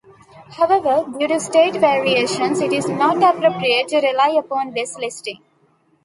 [0.57, 5.39] However, due to state variations it is not appropriate to rely upon this listing.